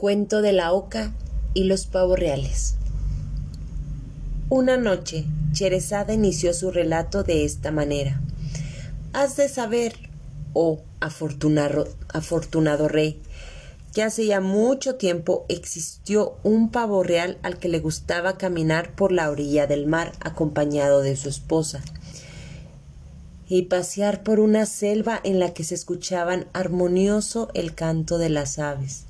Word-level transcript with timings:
Cuento 0.00 0.40
de 0.40 0.54
la 0.54 0.72
oca 0.72 1.12
y 1.52 1.64
los 1.64 1.84
pavos 1.84 2.18
reales. 2.18 2.76
Una 4.48 4.78
noche, 4.78 5.26
Cherezada 5.52 6.14
inició 6.14 6.54
su 6.54 6.70
relato 6.70 7.22
de 7.22 7.44
esta 7.44 7.70
manera. 7.70 8.18
Has 9.12 9.36
de 9.36 9.46
saber, 9.50 9.94
oh 10.54 10.80
afortunado, 11.00 11.86
afortunado 12.14 12.88
rey, 12.88 13.20
que 13.92 14.02
hace 14.02 14.24
ya 14.24 14.40
mucho 14.40 14.94
tiempo 14.94 15.44
existió 15.50 16.38
un 16.44 16.70
pavo 16.70 17.02
real 17.02 17.36
al 17.42 17.58
que 17.58 17.68
le 17.68 17.80
gustaba 17.80 18.38
caminar 18.38 18.94
por 18.94 19.12
la 19.12 19.28
orilla 19.28 19.66
del 19.66 19.86
mar 19.86 20.12
acompañado 20.20 21.02
de 21.02 21.14
su 21.14 21.28
esposa 21.28 21.82
y 23.46 23.64
pasear 23.64 24.22
por 24.22 24.40
una 24.40 24.64
selva 24.64 25.20
en 25.24 25.38
la 25.38 25.52
que 25.52 25.62
se 25.62 25.74
escuchaban 25.74 26.46
armonioso 26.54 27.50
el 27.52 27.74
canto 27.74 28.16
de 28.16 28.30
las 28.30 28.58
aves. 28.58 29.04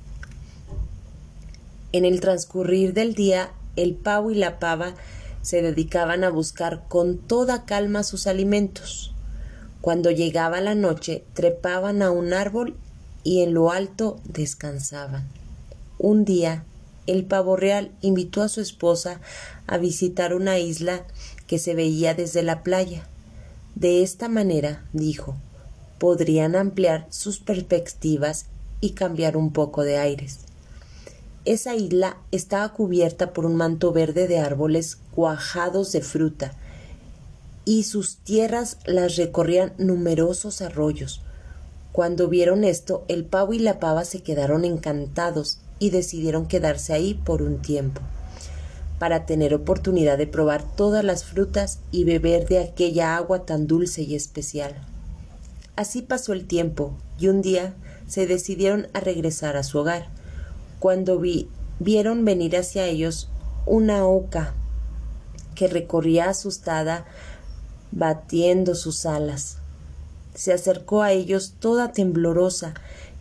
En 1.93 2.05
el 2.05 2.21
transcurrir 2.21 2.93
del 2.93 3.15
día, 3.15 3.51
el 3.75 3.95
pavo 3.95 4.31
y 4.31 4.35
la 4.35 4.59
pava 4.59 4.93
se 5.41 5.61
dedicaban 5.61 6.23
a 6.23 6.29
buscar 6.29 6.87
con 6.87 7.17
toda 7.17 7.65
calma 7.65 8.03
sus 8.03 8.27
alimentos. 8.27 9.13
Cuando 9.81 10.11
llegaba 10.11 10.61
la 10.61 10.75
noche, 10.75 11.23
trepaban 11.33 12.01
a 12.01 12.11
un 12.11 12.33
árbol 12.33 12.77
y 13.23 13.41
en 13.41 13.53
lo 13.53 13.71
alto 13.71 14.19
descansaban. 14.23 15.27
Un 15.97 16.23
día, 16.23 16.63
el 17.07 17.25
pavo 17.25 17.55
real 17.55 17.91
invitó 18.01 18.41
a 18.41 18.49
su 18.49 18.61
esposa 18.61 19.19
a 19.67 19.77
visitar 19.77 20.33
una 20.33 20.59
isla 20.59 21.05
que 21.47 21.59
se 21.59 21.73
veía 21.73 22.13
desde 22.13 22.43
la 22.43 22.63
playa. 22.63 23.07
De 23.75 24.03
esta 24.03 24.29
manera, 24.29 24.85
dijo, 24.93 25.35
podrían 25.97 26.55
ampliar 26.55 27.07
sus 27.09 27.39
perspectivas 27.39 28.45
y 28.79 28.91
cambiar 28.91 29.35
un 29.35 29.51
poco 29.51 29.83
de 29.83 29.97
aires. 29.97 30.39
Esa 31.43 31.75
isla 31.75 32.17
estaba 32.31 32.71
cubierta 32.73 33.33
por 33.33 33.45
un 33.45 33.55
manto 33.55 33.91
verde 33.91 34.27
de 34.27 34.39
árboles 34.39 34.97
cuajados 35.11 35.91
de 35.91 36.01
fruta, 36.01 36.53
y 37.65 37.83
sus 37.83 38.17
tierras 38.17 38.77
las 38.85 39.15
recorrían 39.15 39.73
numerosos 39.77 40.61
arroyos. 40.61 41.21
Cuando 41.91 42.27
vieron 42.27 42.63
esto, 42.63 43.03
el 43.07 43.25
pavo 43.25 43.53
y 43.53 43.59
la 43.59 43.79
pava 43.79 44.05
se 44.05 44.21
quedaron 44.21 44.65
encantados 44.65 45.59
y 45.79 45.89
decidieron 45.89 46.47
quedarse 46.47 46.93
ahí 46.93 47.13
por 47.13 47.41
un 47.41 47.61
tiempo 47.61 48.01
para 49.01 49.25
tener 49.25 49.55
oportunidad 49.55 50.19
de 50.19 50.27
probar 50.27 50.63
todas 50.75 51.03
las 51.03 51.23
frutas 51.23 51.79
y 51.91 52.03
beber 52.03 52.47
de 52.47 52.59
aquella 52.59 53.15
agua 53.17 53.47
tan 53.47 53.65
dulce 53.65 54.03
y 54.03 54.13
especial. 54.13 54.75
Así 55.75 56.03
pasó 56.03 56.33
el 56.33 56.45
tiempo 56.45 56.95
y 57.17 57.27
un 57.27 57.41
día 57.41 57.73
se 58.05 58.27
decidieron 58.27 58.89
a 58.93 58.99
regresar 58.99 59.57
a 59.57 59.63
su 59.63 59.79
hogar, 59.79 60.09
cuando 60.81 61.19
vi, 61.19 61.47
vieron 61.79 62.25
venir 62.25 62.57
hacia 62.57 62.87
ellos 62.87 63.29
una 63.67 64.07
oca 64.07 64.55
que 65.53 65.67
recorría 65.67 66.27
asustada 66.27 67.05
batiendo 67.91 68.73
sus 68.73 69.05
alas. 69.05 69.59
Se 70.33 70.51
acercó 70.51 71.03
a 71.03 71.11
ellos 71.11 71.53
toda 71.59 71.91
temblorosa 71.91 72.73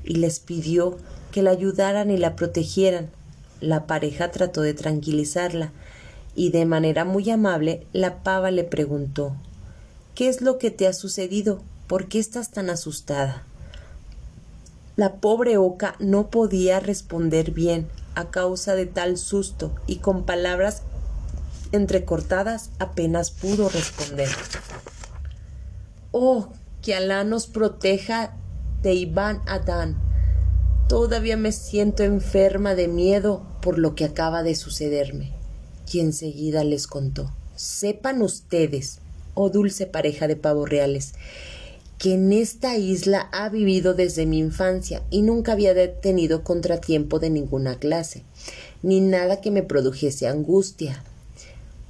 y 0.04 0.14
les 0.14 0.40
pidió 0.40 0.96
que 1.32 1.42
la 1.42 1.50
ayudaran 1.50 2.10
y 2.10 2.16
la 2.16 2.34
protegieran, 2.34 3.10
la 3.60 3.86
pareja 3.86 4.30
trató 4.30 4.62
de 4.62 4.72
tranquilizarla 4.72 5.70
y 6.34 6.52
de 6.52 6.64
manera 6.64 7.04
muy 7.04 7.28
amable 7.28 7.86
la 7.92 8.22
pava 8.22 8.50
le 8.50 8.64
preguntó 8.64 9.36
¿Qué 10.14 10.30
es 10.30 10.40
lo 10.40 10.56
que 10.56 10.70
te 10.70 10.86
ha 10.86 10.94
sucedido? 10.94 11.60
¿Por 11.88 12.08
qué 12.08 12.20
estás 12.20 12.52
tan 12.52 12.70
asustada? 12.70 13.44
La 14.96 15.14
pobre 15.16 15.56
oca 15.56 15.94
no 15.98 16.30
podía 16.30 16.80
responder 16.80 17.52
bien 17.52 17.88
a 18.14 18.30
causa 18.30 18.74
de 18.74 18.86
tal 18.86 19.16
susto 19.16 19.74
y 19.86 19.96
con 19.96 20.24
palabras 20.24 20.82
entrecortadas 21.72 22.70
apenas 22.78 23.30
pudo 23.30 23.68
responder. 23.68 24.28
Oh, 26.12 26.48
que 26.82 26.94
Alá 26.94 27.24
nos 27.24 27.46
proteja 27.46 28.36
de 28.82 28.94
Iván 28.94 29.42
Adán. 29.46 29.96
Todavía 30.88 31.36
me 31.36 31.52
siento 31.52 32.02
enferma 32.02 32.74
de 32.74 32.88
miedo 32.88 33.46
por 33.62 33.78
lo 33.78 33.94
que 33.94 34.04
acaba 34.04 34.42
de 34.42 34.54
sucederme. 34.54 35.32
Y 35.92 36.00
enseguida 36.00 36.64
les 36.64 36.86
contó. 36.86 37.30
Sepan 37.54 38.22
ustedes, 38.22 39.00
oh 39.34 39.50
dulce 39.50 39.86
pareja 39.86 40.26
de 40.26 40.36
pavos 40.36 40.68
reales, 40.68 41.14
que 42.00 42.14
en 42.14 42.32
esta 42.32 42.78
isla 42.78 43.28
ha 43.30 43.50
vivido 43.50 43.92
desde 43.92 44.24
mi 44.24 44.38
infancia 44.38 45.02
y 45.10 45.20
nunca 45.20 45.52
había 45.52 46.00
tenido 46.00 46.42
contratiempo 46.42 47.18
de 47.18 47.28
ninguna 47.28 47.78
clase, 47.78 48.24
ni 48.82 49.00
nada 49.00 49.42
que 49.42 49.50
me 49.50 49.62
produjese 49.62 50.26
angustia 50.26 51.04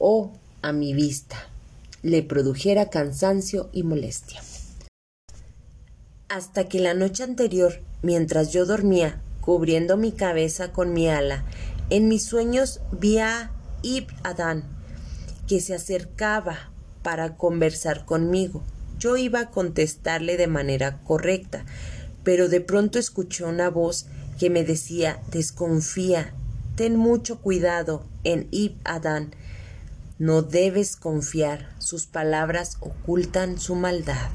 o, 0.01 0.33
a 0.63 0.73
mi 0.73 0.95
vista, 0.95 1.37
le 2.03 2.25
produjera 2.25 2.91
cansancio 2.91 3.71
y 3.73 3.85
molestia. 3.85 4.41
Hasta 6.29 6.65
que 6.65 6.81
la 6.81 6.95
noche 6.95 7.23
anterior, 7.23 7.81
mientras 8.03 8.53
yo 8.53 8.67
dormía, 8.67 9.23
cubriendo 9.41 9.97
mi 9.97 10.11
cabeza 10.11 10.73
con 10.73 10.93
mi 10.93 11.09
ala, 11.09 11.45
en 11.89 12.09
mis 12.09 12.25
sueños 12.25 12.81
vi 12.91 13.19
a 13.19 13.53
Ib 13.83 14.09
Adán, 14.25 14.65
que 15.47 15.61
se 15.61 15.73
acercaba 15.73 16.73
para 17.05 17.37
conversar 17.37 18.05
conmigo. 18.05 18.65
Yo 19.01 19.17
iba 19.17 19.41
a 19.41 19.51
contestarle 19.51 20.37
de 20.37 20.47
manera 20.47 21.01
correcta, 21.05 21.65
pero 22.23 22.51
de 22.51 22.61
pronto 22.61 22.99
escuché 22.99 23.45
una 23.45 23.71
voz 23.71 24.07
que 24.39 24.51
me 24.51 24.63
decía 24.63 25.23
Desconfía, 25.31 26.35
ten 26.77 26.97
mucho 26.97 27.41
cuidado 27.41 28.05
en 28.25 28.47
Ib 28.51 28.75
Adán. 28.85 29.35
No 30.19 30.43
debes 30.43 30.97
confiar, 30.97 31.75
sus 31.79 32.05
palabras 32.07 32.77
ocultan 32.81 33.59
su 33.59 33.75
maldad. 33.75 34.29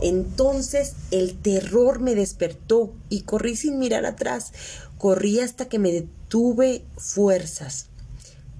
Entonces 0.00 0.94
el 1.10 1.36
terror 1.36 1.98
me 1.98 2.14
despertó 2.14 2.94
y 3.08 3.22
corrí 3.22 3.56
sin 3.56 3.80
mirar 3.80 4.06
atrás. 4.06 4.52
Corrí 4.98 5.40
hasta 5.40 5.68
que 5.68 5.80
me 5.80 5.90
detuve 5.90 6.84
fuerzas. 6.96 7.88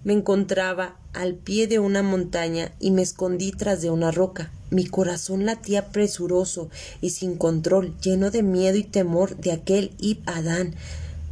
Me 0.02 0.12
encontraba 0.12 0.98
al 1.12 1.34
pie 1.34 1.66
de 1.66 1.78
una 1.78 2.02
montaña 2.02 2.72
y 2.80 2.90
me 2.90 3.02
escondí 3.02 3.52
tras 3.52 3.82
de 3.82 3.90
una 3.90 4.10
roca. 4.10 4.50
Mi 4.70 4.86
corazón 4.86 5.44
latía 5.46 5.88
presuroso 5.88 6.70
y 7.00 7.10
sin 7.10 7.36
control, 7.36 7.94
lleno 8.00 8.30
de 8.30 8.42
miedo 8.42 8.76
y 8.76 8.84
temor 8.84 9.36
de 9.36 9.52
aquel 9.52 9.92
Ib 9.98 10.22
Adán. 10.26 10.74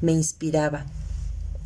Me 0.01 0.13
inspiraba. 0.13 0.87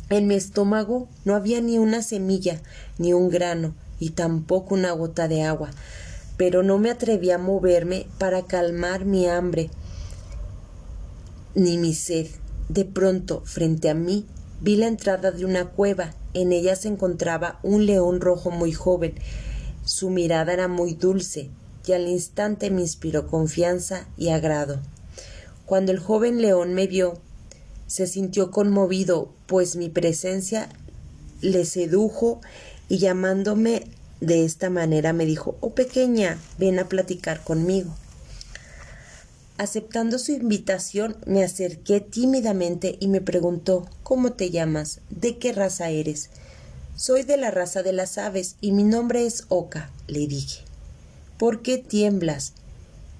En 0.09 0.27
mi 0.27 0.35
estómago 0.35 1.07
no 1.25 1.35
había 1.35 1.61
ni 1.61 1.77
una 1.79 2.01
semilla, 2.01 2.61
ni 2.97 3.13
un 3.13 3.29
grano, 3.29 3.73
y 3.99 4.11
tampoco 4.11 4.75
una 4.75 4.91
gota 4.91 5.27
de 5.27 5.43
agua 5.43 5.71
pero 6.37 6.63
no 6.63 6.77
me 6.77 6.91
atreví 6.91 7.31
a 7.31 7.37
moverme 7.37 8.07
para 8.17 8.43
calmar 8.43 9.05
mi 9.05 9.27
hambre 9.27 9.69
ni 11.53 11.77
mi 11.77 11.93
sed. 11.93 12.27
De 12.67 12.83
pronto, 12.83 13.41
frente 13.45 13.89
a 13.89 13.93
mí, 13.93 14.25
vi 14.59 14.75
la 14.75 14.87
entrada 14.87 15.31
de 15.31 15.45
una 15.45 15.65
cueva. 15.65 16.13
En 16.35 16.51
ella 16.51 16.75
se 16.75 16.89
encontraba 16.89 17.59
un 17.63 17.85
león 17.85 18.19
rojo 18.19 18.51
muy 18.51 18.73
joven. 18.73 19.15
Su 19.85 20.09
mirada 20.09 20.51
era 20.51 20.67
muy 20.67 20.93
dulce 20.93 21.49
y 21.87 21.93
al 21.93 22.09
instante 22.09 22.69
me 22.69 22.81
inspiró 22.81 23.25
confianza 23.25 24.05
y 24.17 24.29
agrado. 24.29 24.79
Cuando 25.65 25.93
el 25.93 25.99
joven 25.99 26.41
león 26.41 26.73
me 26.73 26.87
vio, 26.87 27.19
se 27.87 28.05
sintió 28.05 28.51
conmovido, 28.51 29.31
pues 29.47 29.77
mi 29.77 29.87
presencia 29.87 30.67
le 31.39 31.63
sedujo 31.63 32.41
y 32.89 32.97
llamándome 32.97 33.83
de 34.19 34.43
esta 34.43 34.69
manera 34.69 35.13
me 35.13 35.25
dijo, 35.25 35.55
oh 35.61 35.71
pequeña, 35.71 36.37
ven 36.57 36.79
a 36.79 36.89
platicar 36.89 37.45
conmigo. 37.45 37.95
Aceptando 39.57 40.19
su 40.19 40.33
invitación, 40.33 41.15
me 41.25 41.41
acerqué 41.41 42.01
tímidamente 42.01 42.97
y 42.99 43.07
me 43.07 43.21
preguntó 43.21 43.87
¿Cómo 44.03 44.33
te 44.33 44.49
llamas? 44.49 44.99
¿De 45.09 45.37
qué 45.37 45.53
raza 45.53 45.89
eres? 45.89 46.29
Soy 46.97 47.23
de 47.23 47.37
la 47.37 47.51
raza 47.51 47.81
de 47.81 47.93
las 47.93 48.17
aves 48.17 48.57
y 48.59 48.73
mi 48.73 48.83
nombre 48.83 49.25
es 49.25 49.45
Oca, 49.47 49.91
le 50.07 50.27
dije. 50.27 50.61
¿Por 51.37 51.61
qué 51.61 51.77
tiemblas? 51.77 52.51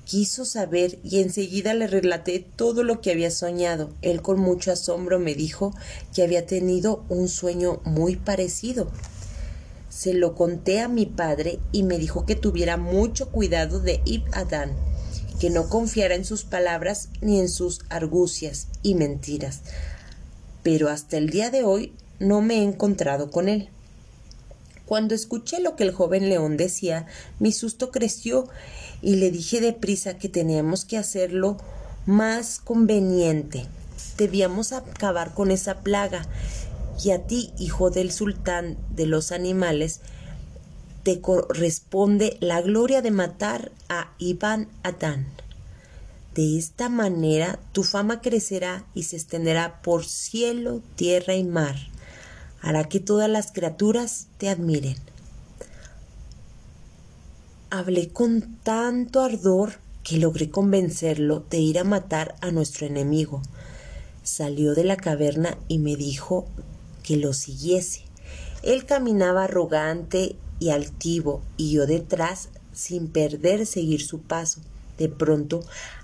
Quiso 0.04 0.44
saber 0.44 1.00
y 1.06 1.22
enseguida 1.22 1.74
le 1.74 1.88
relaté 1.88 2.46
todo 2.56 2.84
lo 2.84 3.00
que 3.00 3.12
había 3.12 3.32
soñado. 3.32 3.90
Él 4.02 4.22
con 4.22 4.38
mucho 4.38 4.74
asombro 4.74 5.20
me 5.20 5.36
dijo 5.36 5.74
que 6.14 6.22
había 6.22 6.46
tenido 6.46 7.06
un 7.08 7.30
sueño 7.30 7.80
muy 7.86 8.18
parecido 8.18 8.92
se 9.96 10.14
lo 10.14 10.36
conté 10.36 10.82
a 10.82 10.90
mi 10.90 11.06
padre 11.06 11.58
y 11.72 11.84
me 11.84 11.98
dijo 11.98 12.26
que 12.26 12.36
tuviera 12.36 12.76
mucho 12.76 13.30
cuidado 13.30 13.80
de 13.80 14.02
Ib 14.04 14.24
Adán, 14.34 14.76
que 15.40 15.50
no 15.50 15.70
confiara 15.70 16.16
en 16.16 16.26
sus 16.26 16.44
palabras 16.44 17.10
ni 17.22 17.40
en 17.40 17.50
sus 17.50 17.82
argucias 17.90 18.68
y 18.82 18.96
mentiras. 18.96 19.62
Pero 20.64 20.90
hasta 20.90 21.18
el 21.18 21.30
día 21.30 21.52
de 21.52 21.64
hoy 21.64 21.94
no 22.20 22.42
me 22.42 22.56
he 22.56 22.64
encontrado 22.64 23.30
con 23.32 23.50
él. 23.50 23.70
Cuando 24.86 25.16
escuché 25.16 25.60
lo 25.60 25.76
que 25.76 25.84
el 25.84 25.92
joven 25.92 26.30
león 26.30 26.58
decía, 26.58 27.08
mi 27.40 27.52
susto 27.52 27.92
creció 27.92 28.48
y 29.02 29.16
le 29.16 29.32
dije 29.32 29.60
deprisa 29.60 30.18
que 30.18 30.30
teníamos 30.30 30.86
que 30.86 30.98
hacerlo 30.98 31.58
más 32.06 32.60
conveniente. 32.60 33.66
debíamos 34.18 34.72
acabar 34.72 35.34
con 35.34 35.52
esa 35.52 35.82
plaga. 35.82 36.26
Y 37.04 37.12
a 37.12 37.28
ti, 37.28 37.52
hijo 37.60 37.90
del 37.90 38.12
sultán 38.12 38.78
de 38.92 39.06
los 39.06 39.34
animales, 39.34 40.00
te 41.06 41.22
corresponde 41.22 42.36
la 42.40 42.64
gloria 42.64 43.04
de 43.04 43.12
matar 43.12 43.72
a 43.90 44.12
Iván 44.18 44.68
Adán. 44.82 45.28
De 46.34 46.58
esta 46.58 46.90
manera 46.90 47.60
tu 47.74 47.84
fama 47.84 48.22
crecerá 48.22 48.88
y 48.96 49.04
se 49.04 49.16
extenderá 49.16 49.84
por 49.84 50.04
cielo, 50.04 50.82
tierra 50.96 51.36
y 51.36 51.44
mar. 51.44 51.76
Hará 52.60 52.86
que 52.86 53.00
todas 53.00 53.30
las 53.30 53.52
criaturas 53.52 54.30
te 54.40 54.50
admiren. 54.50 54.96
Hablé 57.70 58.10
con 58.10 58.58
tanto 58.64 59.22
ardor 59.22 59.74
que 60.04 60.18
logré 60.18 60.50
convencerlo 60.50 61.46
de 61.52 61.60
ir 61.60 61.78
a 61.78 61.84
matar 61.84 62.34
a 62.42 62.50
nuestro 62.50 62.88
enemigo. 62.88 63.44
Salió 64.24 64.74
de 64.74 64.86
la 64.86 64.98
caverna 64.98 65.56
y 65.68 65.78
me 65.78 65.96
dijo 65.96 66.48
que 67.04 67.18
lo 67.18 67.34
siguiese. 67.34 68.02
Él 68.64 68.88
caminaba 68.88 69.44
arrogante 69.44 70.38
y 70.60 70.70
altivo, 70.70 71.42
y 71.58 71.72
yo 71.74 71.86
detrás, 71.86 72.50
sin 72.74 73.08
perder 73.08 73.66
seguir 73.66 74.02
su 74.02 74.22
paso. 74.22 74.62
De 74.98 75.10
pronto, 75.10 75.62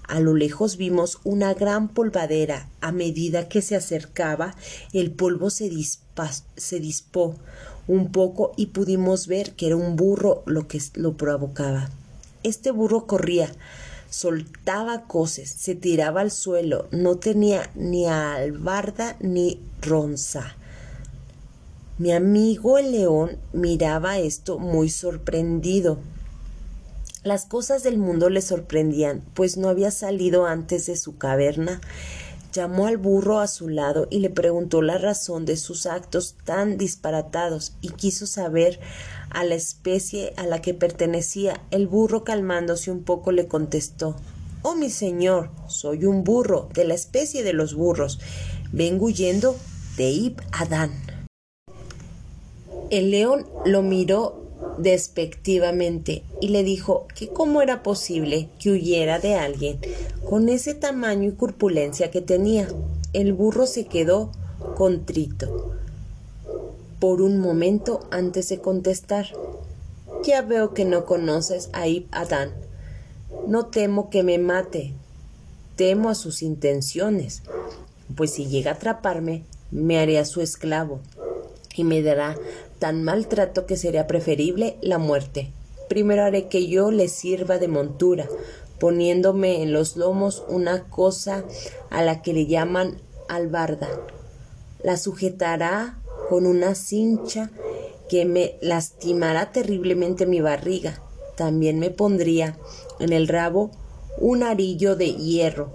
a 0.07 0.19
lo 0.19 0.33
lejos 0.33 0.77
vimos 0.77 1.19
una 1.23 1.53
gran 1.53 1.87
polvadera. 1.87 2.69
A 2.81 2.91
medida 2.91 3.47
que 3.47 3.61
se 3.61 3.75
acercaba, 3.75 4.55
el 4.91 5.11
polvo 5.11 5.49
se, 5.49 5.71
se 6.57 6.79
dispó 6.79 7.35
un 7.87 8.11
poco 8.11 8.53
y 8.57 8.67
pudimos 8.67 9.27
ver 9.27 9.53
que 9.53 9.67
era 9.67 9.75
un 9.75 9.95
burro 9.95 10.43
lo 10.45 10.67
que 10.67 10.81
lo 10.95 11.13
provocaba. 11.13 11.89
Este 12.43 12.71
burro 12.71 13.05
corría, 13.07 13.51
soltaba 14.09 15.03
coces, 15.07 15.49
se 15.49 15.75
tiraba 15.75 16.21
al 16.21 16.31
suelo, 16.31 16.87
no 16.91 17.17
tenía 17.17 17.69
ni 17.75 18.07
albarda 18.07 19.15
ni 19.19 19.59
ronza. 19.81 20.55
Mi 22.01 22.13
amigo 22.13 22.79
el 22.79 22.93
león 22.93 23.37
miraba 23.53 24.17
esto 24.17 24.57
muy 24.57 24.89
sorprendido. 24.89 25.99
Las 27.23 27.45
cosas 27.45 27.83
del 27.83 27.99
mundo 27.99 28.31
le 28.31 28.41
sorprendían, 28.41 29.21
pues 29.35 29.55
no 29.55 29.69
había 29.69 29.91
salido 29.91 30.47
antes 30.47 30.87
de 30.87 30.97
su 30.97 31.19
caverna. 31.19 31.79
Llamó 32.53 32.87
al 32.87 32.97
burro 32.97 33.37
a 33.37 33.45
su 33.45 33.69
lado 33.69 34.07
y 34.09 34.17
le 34.17 34.31
preguntó 34.31 34.81
la 34.81 34.97
razón 34.97 35.45
de 35.45 35.57
sus 35.57 35.85
actos 35.85 36.37
tan 36.43 36.79
disparatados 36.79 37.73
y 37.81 37.89
quiso 37.89 38.25
saber 38.25 38.79
a 39.29 39.43
la 39.43 39.53
especie 39.53 40.33
a 40.37 40.47
la 40.47 40.59
que 40.59 40.73
pertenecía. 40.73 41.61
El 41.69 41.85
burro 41.85 42.23
calmándose 42.23 42.89
un 42.89 43.03
poco 43.03 43.31
le 43.31 43.47
contestó 43.47 44.15
Oh 44.63 44.73
mi 44.73 44.89
señor, 44.89 45.51
soy 45.67 46.05
un 46.05 46.23
burro, 46.23 46.67
de 46.73 46.83
la 46.85 46.95
especie 46.95 47.43
de 47.43 47.53
los 47.53 47.75
burros. 47.75 48.19
Vengo 48.71 49.05
huyendo 49.05 49.55
de 49.97 50.09
Ib 50.09 50.41
Adán. 50.51 51.10
El 52.91 53.09
león 53.09 53.47
lo 53.63 53.83
miró 53.83 54.41
despectivamente 54.77 56.23
y 56.41 56.49
le 56.49 56.63
dijo 56.63 57.07
que 57.15 57.29
cómo 57.29 57.61
era 57.61 57.83
posible 57.83 58.49
que 58.59 58.71
huyera 58.71 59.17
de 59.17 59.35
alguien 59.35 59.79
con 60.29 60.49
ese 60.49 60.73
tamaño 60.73 61.29
y 61.29 61.31
corpulencia 61.31 62.11
que 62.11 62.19
tenía. 62.19 62.67
El 63.13 63.31
burro 63.31 63.65
se 63.65 63.85
quedó 63.85 64.33
contrito 64.75 65.71
por 66.99 67.21
un 67.21 67.39
momento 67.39 68.01
antes 68.11 68.49
de 68.49 68.59
contestar. 68.59 69.27
Ya 70.25 70.41
veo 70.41 70.73
que 70.73 70.83
no 70.83 71.05
conoces 71.05 71.69
a 71.71 71.87
Ib 71.87 72.07
Adán. 72.11 72.51
No 73.47 73.67
temo 73.67 74.09
que 74.09 74.21
me 74.21 74.37
mate, 74.37 74.93
temo 75.77 76.09
a 76.09 76.15
sus 76.15 76.43
intenciones, 76.43 77.41
pues 78.15 78.31
si 78.31 78.47
llega 78.47 78.71
a 78.71 78.73
atraparme, 78.75 79.45
me 79.71 79.97
haré 79.97 80.19
a 80.19 80.25
su 80.25 80.41
esclavo 80.41 80.99
y 81.75 81.85
me 81.85 82.01
dará 82.01 82.35
tan 82.81 83.03
mal 83.03 83.27
trato 83.27 83.67
que 83.67 83.77
sería 83.77 84.07
preferible 84.07 84.75
la 84.81 84.97
muerte. 84.97 85.53
Primero 85.87 86.23
haré 86.23 86.47
que 86.47 86.67
yo 86.67 86.89
le 86.89 87.09
sirva 87.09 87.59
de 87.59 87.67
montura, 87.67 88.27
poniéndome 88.79 89.61
en 89.61 89.71
los 89.71 89.97
lomos 89.97 90.43
una 90.47 90.85
cosa 90.89 91.43
a 91.91 92.01
la 92.01 92.23
que 92.23 92.33
le 92.33 92.47
llaman 92.47 92.97
albarda. 93.29 93.87
La 94.81 94.97
sujetará 94.97 95.99
con 96.27 96.47
una 96.47 96.73
cincha 96.73 97.51
que 98.09 98.25
me 98.25 98.55
lastimará 98.61 99.51
terriblemente 99.51 100.25
mi 100.25 100.41
barriga. 100.41 101.03
También 101.37 101.77
me 101.77 101.91
pondría 101.91 102.57
en 102.99 103.13
el 103.13 103.27
rabo 103.27 103.69
un 104.17 104.41
arillo 104.41 104.95
de 104.95 105.13
hierro 105.13 105.71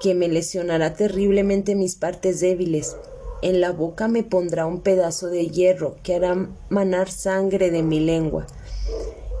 que 0.00 0.16
me 0.16 0.26
lesionará 0.26 0.94
terriblemente 0.94 1.76
mis 1.76 1.94
partes 1.94 2.40
débiles. 2.40 2.96
En 3.42 3.60
la 3.60 3.72
boca 3.72 4.08
me 4.08 4.22
pondrá 4.22 4.66
un 4.66 4.80
pedazo 4.80 5.28
de 5.28 5.48
hierro 5.48 5.96
que 6.02 6.14
hará 6.14 6.48
manar 6.68 7.10
sangre 7.10 7.70
de 7.70 7.82
mi 7.82 8.00
lengua. 8.00 8.46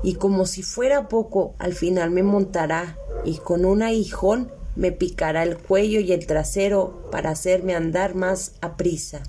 Y 0.02 0.14
como 0.14 0.46
si 0.46 0.62
fuera 0.62 1.08
poco, 1.08 1.54
al 1.58 1.72
final 1.72 2.10
me 2.10 2.22
montará 2.22 2.98
y 3.24 3.38
con 3.38 3.64
un 3.64 3.82
aguijón 3.82 4.52
me 4.76 4.92
picará 4.92 5.42
el 5.42 5.56
cuello 5.56 6.00
y 6.00 6.12
el 6.12 6.26
trasero 6.26 7.08
para 7.10 7.30
hacerme 7.30 7.74
andar 7.74 8.14
más 8.14 8.52
a 8.60 8.76
prisa 8.76 9.22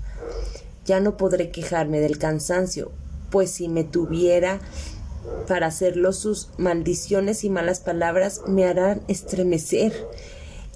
ya 0.86 1.00
no 1.00 1.16
podré 1.16 1.50
quejarme 1.50 2.00
del 2.00 2.16
cansancio, 2.16 2.92
pues 3.30 3.50
si 3.50 3.68
me 3.68 3.84
tuviera 3.84 4.60
para 5.48 5.66
hacerlo 5.66 6.12
sus 6.12 6.48
maldiciones 6.56 7.42
y 7.42 7.50
malas 7.50 7.80
palabras 7.80 8.42
me 8.46 8.64
harán 8.64 9.02
estremecer. 9.08 9.92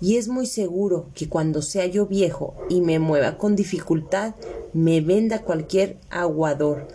Y 0.00 0.16
es 0.16 0.28
muy 0.28 0.46
seguro 0.46 1.08
que 1.14 1.28
cuando 1.28 1.62
sea 1.62 1.86
yo 1.86 2.06
viejo 2.06 2.54
y 2.68 2.80
me 2.80 2.98
mueva 2.98 3.36
con 3.36 3.56
dificultad, 3.56 4.34
me 4.72 5.00
venda 5.00 5.42
cualquier 5.42 5.98
aguador 6.08 6.88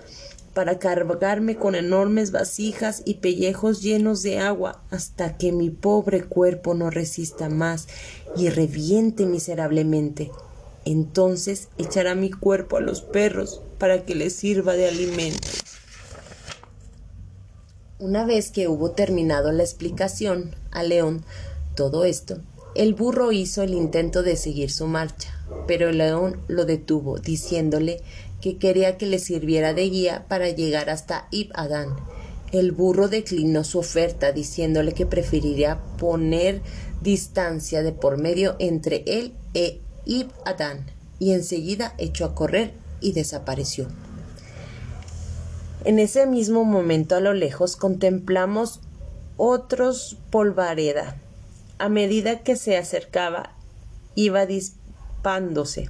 para 0.54 0.80
cargarme 0.80 1.58
con 1.58 1.76
enormes 1.76 2.32
vasijas 2.32 3.04
y 3.06 3.16
pellejos 3.16 3.82
llenos 3.82 4.24
de 4.24 4.40
agua 4.40 4.82
hasta 4.90 5.38
que 5.38 5.52
mi 5.52 5.70
pobre 5.70 6.24
cuerpo 6.24 6.74
no 6.74 6.90
resista 6.90 7.50
más 7.50 7.88
y 8.38 8.50
reviente 8.50 9.26
miserablemente 9.26 10.32
entonces 10.86 11.70
echará 11.78 12.16
mi 12.16 12.32
cuerpo 12.32 12.78
a 12.78 12.82
los 12.82 13.02
perros 13.02 13.62
para 13.80 14.06
que 14.06 14.16
les 14.16 14.34
sirva 14.34 14.74
de 14.74 14.88
alimento. 14.88 15.48
Una 18.00 18.26
vez 18.26 18.52
que 18.52 18.68
hubo 18.68 18.92
terminado 18.92 19.52
la 19.52 19.64
explicación 19.64 20.56
a 20.72 20.84
León 20.84 21.26
todo 21.76 22.06
esto, 22.06 22.38
el 22.76 22.94
burro 22.94 23.32
hizo 23.32 23.64
el 23.64 23.74
intento 23.74 24.22
de 24.22 24.36
seguir 24.36 24.70
su 24.70 24.86
marcha, 24.86 25.34
pero 25.66 25.90
el 25.90 25.98
león 25.98 26.42
lo 26.48 26.66
detuvo, 26.66 27.18
diciéndole 27.18 28.02
que 28.42 28.58
quería 28.58 28.98
que 28.98 29.06
le 29.06 29.20
sirviera 29.20 29.74
de 29.74 29.90
guía 29.90 30.26
para 30.28 30.50
llegar 30.50 30.90
hasta 30.90 31.28
Ib 31.32 31.52
Adán. 31.54 31.96
El 32.52 32.74
burro 32.74 33.08
declinó 33.08 33.64
su 33.64 33.80
oferta, 33.80 34.34
diciéndole 34.34 34.92
que 34.92 35.06
preferiría 35.06 35.80
poner 35.98 36.62
distancia 37.02 37.82
de 37.82 37.94
por 37.94 38.18
medio 38.18 38.56
entre 38.60 39.04
él 39.08 39.34
e 39.54 39.80
Ib 40.06 40.28
Adán, 40.46 40.86
y 41.18 41.32
enseguida 41.32 41.96
echó 41.98 42.26
a 42.26 42.36
correr 42.36 42.74
y 43.00 43.14
desapareció. 43.14 43.88
En 45.86 46.00
ese 46.00 46.26
mismo 46.26 46.66
momento 46.66 47.16
a 47.16 47.22
lo 47.22 47.34
lejos 47.34 47.78
contemplamos 47.78 48.82
otros 49.38 50.18
polvareda. 50.30 51.22
A 51.78 51.90
medida 51.90 52.40
que 52.40 52.56
se 52.56 52.78
acercaba, 52.78 53.52
iba 54.16 54.46
dispándose 54.46 55.90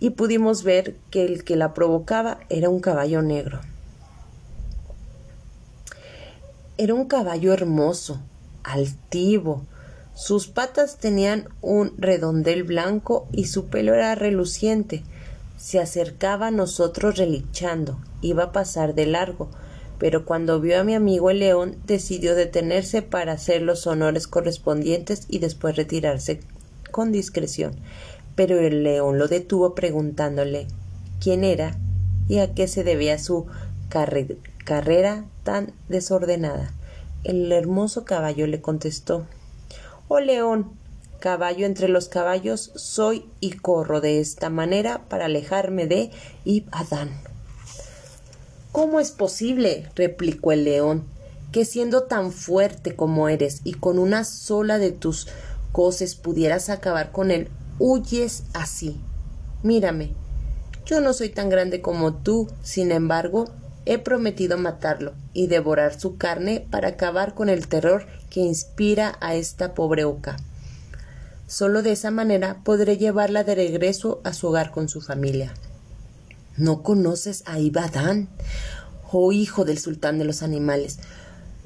y 0.00 0.10
pudimos 0.10 0.62
ver 0.62 0.96
que 1.10 1.24
el 1.24 1.44
que 1.44 1.56
la 1.56 1.74
provocaba 1.74 2.38
era 2.48 2.68
un 2.68 2.80
caballo 2.80 3.22
negro. 3.22 3.60
Era 6.78 6.94
un 6.94 7.06
caballo 7.06 7.52
hermoso, 7.52 8.20
altivo, 8.62 9.64
sus 10.16 10.46
patas 10.48 10.96
tenían 10.96 11.50
un 11.60 11.92
redondel 11.98 12.64
blanco 12.64 13.28
y 13.32 13.44
su 13.44 13.66
pelo 13.66 13.94
era 13.94 14.14
reluciente. 14.14 15.04
Se 15.58 15.78
acercaba 15.78 16.46
a 16.46 16.50
nosotros 16.50 17.18
relinchando. 17.18 18.00
Iba 18.22 18.44
a 18.44 18.52
pasar 18.52 18.94
de 18.94 19.04
largo, 19.04 19.50
pero 19.98 20.24
cuando 20.24 20.60
vio 20.60 20.80
a 20.80 20.84
mi 20.84 20.94
amigo 20.94 21.30
el 21.30 21.38
león 21.38 21.76
decidió 21.86 22.34
detenerse 22.34 23.02
para 23.02 23.32
hacer 23.32 23.62
los 23.62 23.86
honores 23.86 24.26
correspondientes 24.26 25.26
y 25.28 25.38
después 25.38 25.76
retirarse 25.76 26.40
con 26.90 27.12
discreción. 27.12 27.74
Pero 28.34 28.58
el 28.58 28.82
león 28.82 29.18
lo 29.18 29.28
detuvo 29.28 29.74
preguntándole 29.74 30.66
quién 31.20 31.44
era 31.44 31.76
y 32.28 32.38
a 32.38 32.54
qué 32.54 32.68
se 32.68 32.84
debía 32.84 33.18
su 33.18 33.46
carrera 33.88 35.24
tan 35.42 35.72
desordenada. 35.88 36.72
El 37.24 37.50
hermoso 37.50 38.04
caballo 38.04 38.46
le 38.46 38.60
contestó 38.60 39.26
Oh 40.08 40.20
león, 40.20 40.70
caballo 41.18 41.66
entre 41.66 41.88
los 41.88 42.08
caballos, 42.08 42.70
soy 42.76 43.26
y 43.40 43.52
corro 43.52 44.00
de 44.00 44.20
esta 44.20 44.50
manera 44.50 45.08
para 45.08 45.24
alejarme 45.24 45.86
de 45.86 46.10
Ib 46.44 46.68
Adán. 46.70 47.10
¿Cómo 48.76 49.00
es 49.00 49.10
posible? 49.10 49.88
replicó 49.94 50.52
el 50.52 50.64
león, 50.64 51.04
que 51.50 51.64
siendo 51.64 52.02
tan 52.02 52.30
fuerte 52.30 52.94
como 52.94 53.30
eres 53.30 53.62
y 53.64 53.72
con 53.72 53.98
una 53.98 54.22
sola 54.22 54.76
de 54.76 54.92
tus 54.92 55.28
coces 55.72 56.14
pudieras 56.14 56.68
acabar 56.68 57.10
con 57.10 57.30
él? 57.30 57.48
huyes 57.78 58.42
así? 58.52 59.00
Mírame, 59.62 60.12
yo 60.84 61.00
no 61.00 61.14
soy 61.14 61.30
tan 61.30 61.48
grande 61.48 61.80
como 61.80 62.16
tú, 62.16 62.48
sin 62.62 62.92
embargo, 62.92 63.46
he 63.86 63.96
prometido 63.96 64.58
matarlo 64.58 65.14
y 65.32 65.46
devorar 65.46 65.98
su 65.98 66.18
carne 66.18 66.66
para 66.70 66.88
acabar 66.88 67.32
con 67.32 67.48
el 67.48 67.68
terror 67.68 68.04
que 68.28 68.40
inspira 68.40 69.16
a 69.22 69.36
esta 69.36 69.72
pobre 69.72 70.04
oca. 70.04 70.36
Solo 71.46 71.82
de 71.82 71.92
esa 71.92 72.10
manera 72.10 72.58
podré 72.62 72.98
llevarla 72.98 73.42
de 73.42 73.54
regreso 73.54 74.20
a 74.22 74.34
su 74.34 74.48
hogar 74.48 74.70
con 74.70 74.90
su 74.90 75.00
familia. 75.00 75.54
¿No 76.56 76.82
conoces 76.82 77.42
a 77.46 77.58
Ibadán? 77.58 78.28
Oh 79.12 79.32
hijo 79.32 79.64
del 79.64 79.78
sultán 79.78 80.18
de 80.18 80.24
los 80.24 80.42
animales. 80.42 80.98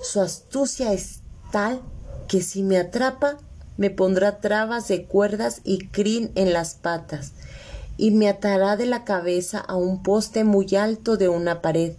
Su 0.02 0.20
astucia 0.20 0.92
es 0.92 1.20
tal 1.52 1.80
que 2.28 2.42
si 2.42 2.62
me 2.62 2.78
atrapa 2.78 3.38
me 3.76 3.90
pondrá 3.90 4.40
trabas 4.40 4.88
de 4.88 5.04
cuerdas 5.04 5.60
y 5.64 5.86
crin 5.86 6.32
en 6.34 6.52
las 6.52 6.74
patas 6.74 7.32
y 7.96 8.10
me 8.10 8.28
atará 8.28 8.76
de 8.76 8.86
la 8.86 9.04
cabeza 9.04 9.58
a 9.58 9.76
un 9.76 10.02
poste 10.02 10.44
muy 10.44 10.74
alto 10.74 11.16
de 11.16 11.28
una 11.28 11.60
pared, 11.62 11.92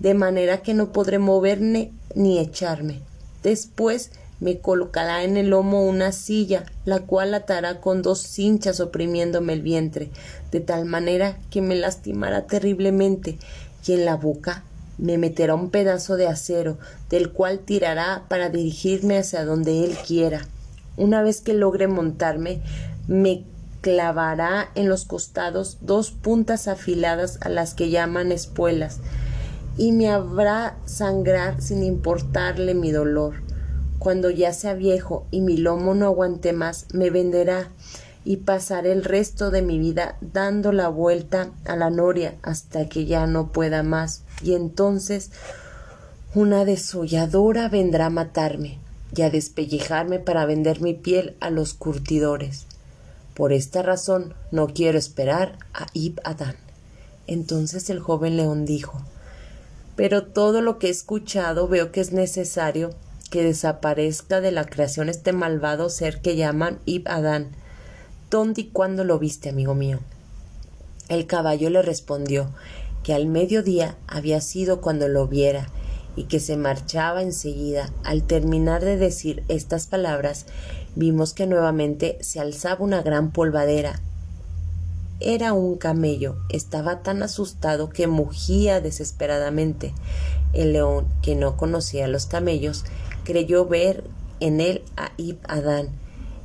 de 0.00 0.14
manera 0.14 0.62
que 0.62 0.74
no 0.74 0.92
podré 0.92 1.18
moverme 1.18 1.92
ni 2.14 2.38
echarme. 2.38 3.02
Después 3.42 4.10
me 4.40 4.58
colocará 4.58 5.22
en 5.22 5.36
el 5.36 5.50
lomo 5.50 5.84
una 5.84 6.12
silla, 6.12 6.64
la 6.84 7.00
cual 7.00 7.34
atará 7.34 7.80
con 7.80 8.02
dos 8.02 8.20
cinchas 8.20 8.80
oprimiéndome 8.80 9.52
el 9.52 9.62
vientre, 9.62 10.10
de 10.50 10.60
tal 10.60 10.84
manera 10.84 11.38
que 11.50 11.62
me 11.62 11.76
lastimará 11.76 12.46
terriblemente, 12.46 13.38
y 13.86 13.92
en 13.92 14.04
la 14.04 14.16
boca 14.16 14.64
me 14.98 15.18
meterá 15.18 15.54
un 15.54 15.70
pedazo 15.70 16.16
de 16.16 16.26
acero, 16.26 16.78
del 17.10 17.32
cual 17.32 17.60
tirará 17.60 18.24
para 18.28 18.48
dirigirme 18.48 19.18
hacia 19.18 19.44
donde 19.44 19.84
él 19.84 19.96
quiera. 20.06 20.46
Una 20.96 21.22
vez 21.22 21.40
que 21.40 21.54
logre 21.54 21.88
montarme, 21.88 22.60
me 23.08 23.44
clavará 23.80 24.70
en 24.74 24.88
los 24.88 25.04
costados 25.04 25.78
dos 25.80 26.10
puntas 26.10 26.68
afiladas 26.68 27.38
a 27.42 27.48
las 27.48 27.74
que 27.74 27.90
llaman 27.90 28.32
espuelas, 28.32 29.00
y 29.76 29.92
me 29.92 30.08
habrá 30.08 30.76
sangrar 30.86 31.60
sin 31.60 31.82
importarle 31.82 32.74
mi 32.74 32.92
dolor. 32.92 33.43
Cuando 34.04 34.28
ya 34.28 34.52
sea 34.52 34.74
viejo 34.74 35.24
y 35.30 35.40
mi 35.40 35.56
lomo 35.56 35.94
no 35.94 36.04
aguante 36.04 36.52
más, 36.52 36.84
me 36.92 37.08
venderá 37.08 37.70
y 38.22 38.36
pasaré 38.36 38.92
el 38.92 39.02
resto 39.02 39.50
de 39.50 39.62
mi 39.62 39.78
vida 39.78 40.18
dando 40.20 40.72
la 40.72 40.88
vuelta 40.88 41.52
a 41.64 41.74
la 41.74 41.88
noria 41.88 42.34
hasta 42.42 42.86
que 42.86 43.06
ya 43.06 43.26
no 43.26 43.50
pueda 43.50 43.82
más, 43.82 44.22
y 44.42 44.52
entonces 44.52 45.30
una 46.34 46.66
desolladora 46.66 47.70
vendrá 47.70 48.06
a 48.06 48.10
matarme 48.10 48.78
y 49.16 49.22
a 49.22 49.30
despellejarme 49.30 50.18
para 50.18 50.44
vender 50.44 50.82
mi 50.82 50.92
piel 50.92 51.34
a 51.40 51.48
los 51.48 51.72
curtidores. 51.72 52.66
Por 53.32 53.54
esta 53.54 53.82
razón 53.82 54.34
no 54.50 54.66
quiero 54.66 54.98
esperar 54.98 55.56
a 55.72 55.86
Ib 55.94 56.20
Adán. 56.24 56.56
Entonces 57.26 57.88
el 57.88 58.00
joven 58.00 58.36
león 58.36 58.66
dijo 58.66 59.00
Pero 59.96 60.24
todo 60.24 60.60
lo 60.60 60.78
que 60.78 60.88
he 60.88 60.90
escuchado 60.90 61.68
veo 61.68 61.90
que 61.90 62.02
es 62.02 62.12
necesario 62.12 62.90
que 63.34 63.42
desaparezca 63.42 64.40
de 64.40 64.52
la 64.52 64.64
creación 64.64 65.08
este 65.08 65.32
malvado 65.32 65.90
ser 65.90 66.20
que 66.20 66.36
llaman 66.36 66.78
Ib 66.84 67.08
Adán. 67.08 67.48
¿Dónde 68.30 68.60
y 68.60 68.64
cuándo 68.66 69.02
lo 69.02 69.18
viste, 69.18 69.48
amigo 69.48 69.74
mío? 69.74 69.98
El 71.08 71.26
caballo 71.26 71.68
le 71.68 71.82
respondió 71.82 72.50
que 73.02 73.12
al 73.12 73.26
mediodía 73.26 73.96
había 74.06 74.40
sido 74.40 74.80
cuando 74.80 75.08
lo 75.08 75.26
viera 75.26 75.66
y 76.14 76.26
que 76.26 76.38
se 76.38 76.56
marchaba 76.56 77.22
enseguida. 77.22 77.90
Al 78.04 78.22
terminar 78.22 78.84
de 78.84 78.98
decir 78.98 79.42
estas 79.48 79.88
palabras, 79.88 80.46
vimos 80.94 81.34
que 81.34 81.48
nuevamente 81.48 82.18
se 82.20 82.38
alzaba 82.38 82.84
una 82.84 83.02
gran 83.02 83.32
polvadera. 83.32 84.00
Era 85.18 85.54
un 85.54 85.76
camello. 85.76 86.36
Estaba 86.50 87.02
tan 87.02 87.20
asustado 87.24 87.90
que 87.90 88.06
mugía 88.06 88.80
desesperadamente. 88.80 89.92
El 90.52 90.72
león, 90.72 91.08
que 91.20 91.34
no 91.34 91.56
conocía 91.56 92.04
a 92.04 92.08
los 92.08 92.26
camellos, 92.26 92.84
creyó 93.24 93.66
ver 93.66 94.04
en 94.40 94.60
él 94.60 94.82
a 94.96 95.12
Ib 95.16 95.38
Adán 95.48 95.88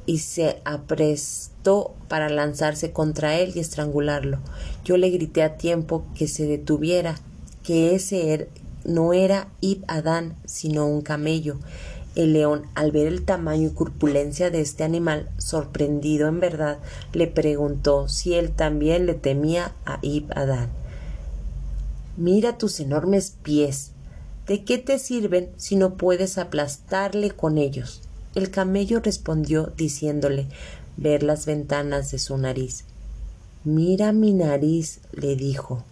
y 0.05 0.19
se 0.19 0.59
aprestó 0.65 1.93
para 2.07 2.29
lanzarse 2.29 2.91
contra 2.91 3.37
él 3.37 3.51
y 3.53 3.59
estrangularlo. 3.59 4.39
Yo 4.83 4.97
le 4.97 5.11
grité 5.11 5.43
a 5.43 5.57
tiempo 5.57 6.05
que 6.15 6.27
se 6.27 6.47
detuviera, 6.47 7.15
que 7.63 7.93
ese 7.93 8.33
er, 8.33 8.49
no 8.83 9.13
era 9.13 9.49
Ib 9.61 9.83
Adán, 9.87 10.35
sino 10.45 10.87
un 10.87 11.01
camello. 11.01 11.59
El 12.15 12.33
león, 12.33 12.63
al 12.73 12.91
ver 12.91 13.07
el 13.07 13.23
tamaño 13.23 13.69
y 13.69 13.73
corpulencia 13.73 14.49
de 14.49 14.61
este 14.61 14.83
animal, 14.83 15.29
sorprendido 15.37 16.27
en 16.27 16.39
verdad, 16.39 16.79
le 17.13 17.27
preguntó 17.27 18.09
si 18.09 18.33
él 18.33 18.51
también 18.51 19.05
le 19.05 19.13
temía 19.13 19.75
a 19.85 19.99
Ib 20.01 20.25
Adán. 20.35 20.69
Mira 22.17 22.57
tus 22.57 22.79
enormes 22.79 23.35
pies. 23.43 23.91
¿De 24.49 24.65
qué 24.65 24.79
te 24.79 24.99
sirven 24.99 25.49
si 25.55 25.77
no 25.77 25.93
puedes 25.93 26.37
aplastarle 26.37 27.31
con 27.31 27.57
ellos? 27.57 28.01
El 28.35 28.51
camello 28.51 28.99
respondió 28.99 29.71
diciéndole 29.77 30.47
ver 30.97 31.23
las 31.23 31.45
ventanas 31.45 32.11
de 32.11 32.19
su 32.19 32.37
nariz. 32.37 32.83
Mira 33.63 34.11
mi 34.11 34.33
nariz, 34.33 34.99
le 35.13 35.37
dijo 35.37 35.85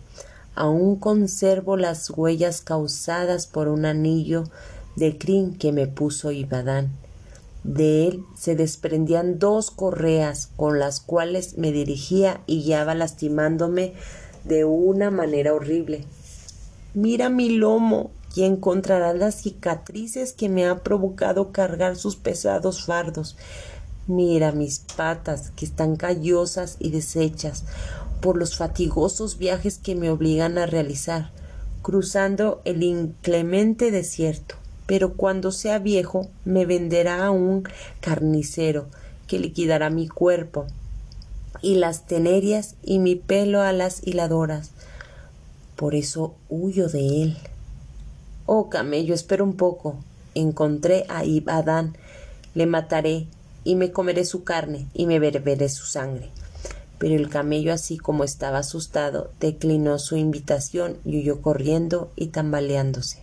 aún 0.56 0.96
conservo 0.96 1.78
las 1.78 2.10
huellas 2.10 2.62
causadas 2.62 3.46
por 3.46 3.68
un 3.68 3.86
anillo 3.86 4.46
de 4.96 5.16
crin 5.20 5.56
que 5.56 5.72
me 5.72 5.86
puso 5.86 6.32
Ibadán. 6.32 6.90
De 7.64 8.08
él 8.08 8.24
se 8.36 8.56
desprendían 8.56 9.38
dos 9.38 9.70
correas 9.70 10.50
con 10.56 10.80
las 10.80 11.00
cuales 11.00 11.60
me 11.60 11.72
dirigía 11.72 12.42
y 12.48 12.64
guiaba 12.64 12.96
lastimándome 12.96 13.94
de 14.46 14.66
una 14.66 15.12
manera 15.12 15.54
horrible. 15.54 16.06
Mira 16.96 17.30
mi 17.30 17.50
lomo 17.50 18.10
y 18.38 19.18
las 19.18 19.36
cicatrices 19.42 20.34
que 20.34 20.48
me 20.48 20.68
ha 20.68 20.84
provocado 20.84 21.52
cargar 21.52 21.96
sus 21.96 22.16
pesados 22.16 22.86
fardos. 22.86 23.36
Mira 24.06 24.52
mis 24.52 24.80
patas 24.80 25.52
que 25.56 25.66
están 25.66 25.96
callosas 25.96 26.78
y 26.80 26.92
deshechas, 26.92 27.66
por 28.22 28.38
los 28.38 28.56
fatigosos 28.56 29.38
viajes 29.38 29.80
que 29.80 29.96
me 29.96 30.10
obligan 30.10 30.58
a 30.58 30.66
realizar, 30.66 31.32
cruzando 31.82 32.62
el 32.64 32.84
inclemente 32.84 33.92
desierto. 33.92 34.56
Pero 34.86 35.14
cuando 35.14 35.52
sea 35.52 35.80
viejo 35.80 36.28
me 36.46 36.66
venderá 36.66 37.26
a 37.26 37.32
un 37.32 37.64
carnicero 38.00 38.88
que 39.28 39.40
liquidará 39.40 39.90
mi 39.90 40.08
cuerpo 40.08 40.66
y 41.62 41.76
las 41.76 42.06
tenerias 42.06 42.76
y 42.84 43.00
mi 43.00 43.16
pelo 43.16 43.62
a 43.62 43.74
las 43.74 44.06
hiladoras. 44.06 44.72
Por 45.76 45.96
eso 45.96 46.36
huyo 46.50 46.88
de 46.88 47.24
él. 47.24 47.38
Oh 48.48 48.70
camello, 48.70 49.14
espera 49.14 49.44
un 49.44 49.56
poco. 49.56 49.98
Encontré 50.34 51.06
a 51.08 51.24
Ibadán, 51.24 51.96
le 52.56 52.66
mataré 52.66 53.28
y 53.64 53.76
me 53.76 53.92
comeré 53.92 54.26
su 54.26 54.44
carne 54.44 54.88
y 54.96 55.06
me 55.06 55.20
beberé 55.20 55.70
su 55.70 55.86
sangre 55.86 56.32
pero 56.98 57.16
el 57.16 57.30
camello 57.30 57.74
así 57.74 57.98
como 57.98 58.24
estaba 58.24 58.60
asustado 58.60 59.32
declinó 59.40 60.00
su 60.00 60.16
invitación 60.16 60.98
y 61.06 61.20
huyó 61.20 61.42
corriendo 61.42 62.12
y 62.16 62.28
tambaleándose. 62.28 63.20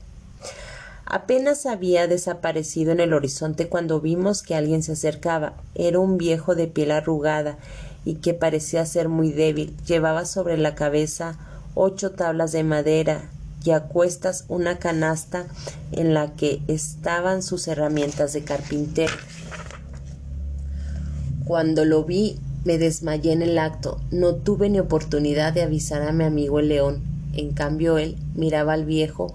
Apenas 1.06 1.66
había 1.66 2.06
desaparecido 2.06 2.92
en 2.92 3.00
el 3.00 3.12
horizonte 3.12 3.68
cuando 3.68 4.00
vimos 4.00 4.42
que 4.42 4.54
alguien 4.54 4.82
se 4.82 4.92
acercaba. 4.92 5.54
Era 5.74 5.98
un 5.98 6.16
viejo 6.16 6.54
de 6.54 6.66
piel 6.66 6.92
arrugada 6.92 7.58
y 8.04 8.16
que 8.16 8.32
parecía 8.32 8.86
ser 8.86 9.08
muy 9.08 9.30
débil. 9.30 9.76
Llevaba 9.86 10.24
sobre 10.24 10.56
la 10.56 10.74
cabeza 10.74 11.38
ocho 11.74 12.12
tablas 12.12 12.52
de 12.52 12.64
madera 12.64 13.30
y 13.64 13.70
a 13.70 13.84
cuestas 13.84 14.44
una 14.48 14.78
canasta 14.78 15.46
en 15.92 16.14
la 16.14 16.34
que 16.34 16.60
estaban 16.68 17.42
sus 17.42 17.66
herramientas 17.66 18.32
de 18.32 18.44
carpintero. 18.44 19.14
Cuando 21.44 21.84
lo 21.84 22.04
vi 22.04 22.38
me 22.64 22.78
desmayé 22.78 23.32
en 23.32 23.42
el 23.42 23.58
acto, 23.58 24.00
no 24.10 24.34
tuve 24.34 24.70
ni 24.70 24.78
oportunidad 24.78 25.52
de 25.52 25.62
avisar 25.62 26.02
a 26.02 26.12
mi 26.12 26.24
amigo 26.24 26.60
el 26.60 26.68
león. 26.68 27.02
En 27.34 27.52
cambio 27.52 27.98
él 27.98 28.16
miraba 28.34 28.72
al 28.72 28.84
viejo 28.84 29.34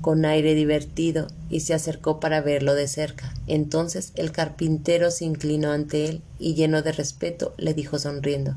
con 0.00 0.24
aire 0.24 0.54
divertido 0.54 1.26
y 1.50 1.60
se 1.60 1.74
acercó 1.74 2.20
para 2.20 2.40
verlo 2.40 2.74
de 2.74 2.88
cerca. 2.88 3.34
Entonces 3.46 4.12
el 4.14 4.32
carpintero 4.32 5.10
se 5.10 5.26
inclinó 5.26 5.72
ante 5.72 6.08
él 6.08 6.22
y 6.38 6.54
lleno 6.54 6.82
de 6.82 6.92
respeto 6.92 7.54
le 7.58 7.74
dijo 7.74 7.98
sonriendo 7.98 8.56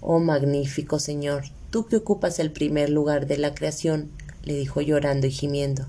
Oh 0.00 0.18
magnífico 0.18 0.98
señor, 0.98 1.44
tú 1.70 1.86
que 1.86 1.96
ocupas 1.96 2.38
el 2.38 2.50
primer 2.50 2.90
lugar 2.90 3.26
de 3.26 3.38
la 3.38 3.54
creación, 3.54 4.10
le 4.44 4.54
dijo 4.54 4.80
llorando 4.80 5.26
y 5.26 5.30
gimiendo. 5.30 5.86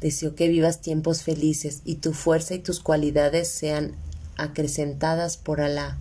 Deseo 0.00 0.34
que 0.34 0.48
vivas 0.48 0.80
tiempos 0.80 1.22
felices 1.22 1.82
y 1.84 1.96
tu 1.96 2.12
fuerza 2.12 2.54
y 2.54 2.58
tus 2.58 2.80
cualidades 2.80 3.48
sean 3.48 3.96
acrecentadas 4.36 5.36
por 5.36 5.60
Alá 5.60 5.98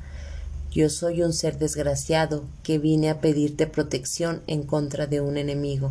yo 0.75 0.89
soy 0.89 1.21
un 1.21 1.31
ser 1.31 1.57
desgraciado 1.57 2.43
que 2.61 2.79
vine 2.79 3.09
a 3.09 3.21
pedirte 3.21 3.65
protección 3.65 4.41
en 4.45 4.63
contra 4.63 5.07
de 5.07 5.21
un 5.21 5.37
enemigo. 5.37 5.87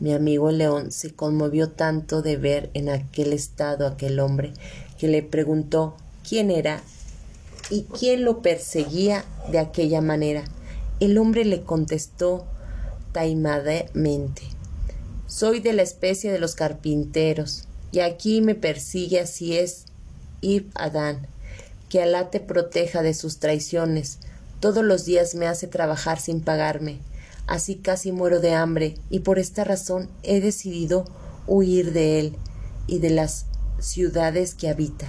Mi 0.00 0.12
amigo 0.12 0.50
el 0.50 0.58
león 0.58 0.90
se 0.90 1.14
conmovió 1.14 1.70
tanto 1.70 2.20
de 2.20 2.36
ver 2.36 2.70
en 2.74 2.88
aquel 2.88 3.32
estado 3.32 3.86
aquel 3.86 4.18
hombre 4.18 4.52
que 4.98 5.06
le 5.06 5.22
preguntó 5.22 5.96
quién 6.28 6.50
era 6.50 6.82
y 7.70 7.82
quién 7.82 8.24
lo 8.24 8.42
perseguía 8.42 9.24
de 9.52 9.60
aquella 9.60 10.00
manera. 10.00 10.42
El 10.98 11.16
hombre 11.16 11.44
le 11.44 11.62
contestó 11.62 12.46
taimadamente 13.12 14.42
Soy 15.36 15.58
de 15.58 15.72
la 15.72 15.82
especie 15.82 16.30
de 16.30 16.38
los 16.38 16.54
carpinteros, 16.54 17.64
y 17.90 17.98
aquí 17.98 18.40
me 18.40 18.54
persigue 18.54 19.18
así 19.18 19.56
es 19.56 19.86
Ib 20.42 20.70
Adán. 20.76 21.26
Que 21.88 22.00
Alá 22.00 22.30
te 22.30 22.38
proteja 22.38 23.02
de 23.02 23.14
sus 23.14 23.40
traiciones. 23.40 24.20
Todos 24.60 24.84
los 24.84 25.04
días 25.04 25.34
me 25.34 25.48
hace 25.48 25.66
trabajar 25.66 26.20
sin 26.20 26.40
pagarme. 26.40 27.00
Así 27.48 27.74
casi 27.74 28.12
muero 28.12 28.38
de 28.38 28.54
hambre, 28.54 28.94
y 29.10 29.18
por 29.18 29.40
esta 29.40 29.64
razón 29.64 30.08
he 30.22 30.40
decidido 30.40 31.04
huir 31.48 31.92
de 31.92 32.20
él 32.20 32.36
y 32.86 33.00
de 33.00 33.10
las 33.10 33.46
ciudades 33.80 34.54
que 34.54 34.68
habita. 34.68 35.08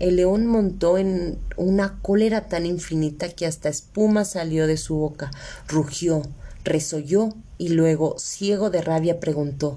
El 0.00 0.16
león 0.16 0.46
montó 0.46 0.98
en 0.98 1.38
una 1.56 1.98
cólera 2.02 2.46
tan 2.48 2.66
infinita 2.66 3.30
que 3.30 3.46
hasta 3.46 3.70
espuma 3.70 4.26
salió 4.26 4.66
de 4.66 4.76
su 4.76 4.96
boca, 4.96 5.30
rugió, 5.66 6.20
resolló 6.62 7.32
y 7.58 7.70
luego, 7.70 8.16
ciego 8.18 8.70
de 8.70 8.82
rabia, 8.82 9.20
preguntó 9.20 9.74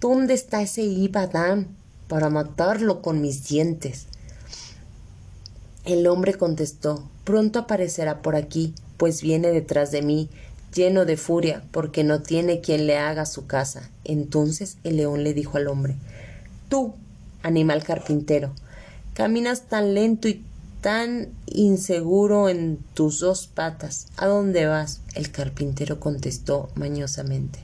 ¿Dónde 0.00 0.34
está 0.34 0.62
ese 0.62 0.82
Ibadán 0.82 1.68
para 2.08 2.30
matarlo 2.30 3.02
con 3.02 3.20
mis 3.20 3.48
dientes? 3.48 4.06
El 5.84 6.06
hombre 6.06 6.34
contestó 6.34 7.08
Pronto 7.24 7.60
aparecerá 7.60 8.20
por 8.20 8.34
aquí, 8.34 8.74
pues 8.96 9.22
viene 9.22 9.48
detrás 9.48 9.92
de 9.92 10.02
mí, 10.02 10.28
lleno 10.74 11.04
de 11.04 11.16
furia, 11.16 11.62
porque 11.70 12.02
no 12.02 12.20
tiene 12.22 12.60
quien 12.60 12.86
le 12.86 12.98
haga 12.98 13.26
su 13.26 13.46
casa. 13.46 13.88
Entonces 14.04 14.76
el 14.82 14.96
león 14.96 15.22
le 15.22 15.34
dijo 15.34 15.56
al 15.56 15.68
hombre 15.68 15.94
Tú, 16.68 16.94
animal 17.42 17.84
carpintero, 17.84 18.52
caminas 19.14 19.68
tan 19.68 19.94
lento 19.94 20.28
y 20.28 20.44
tan 20.82 21.28
inseguro 21.46 22.48
en 22.48 22.78
tus 22.92 23.20
dos 23.20 23.46
patas. 23.46 24.08
¿A 24.16 24.26
dónde 24.26 24.66
vas? 24.66 25.00
El 25.14 25.30
carpintero 25.30 26.00
contestó 26.00 26.68
mañosamente. 26.74 27.60